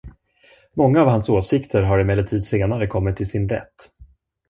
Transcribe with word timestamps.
Många 0.75 1.01
av 1.01 1.07
hans 1.07 1.29
åsikter 1.29 1.81
har 1.81 1.99
emellertid 1.99 2.43
senare 2.43 2.87
kommit 2.87 3.17
till 3.17 3.29
sin 3.29 3.49
rätt. 3.49 3.89